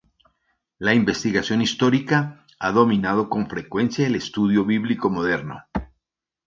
[0.79, 5.61] La investigación histórica ha dominado con frecuencia el estudio bíblico moderno.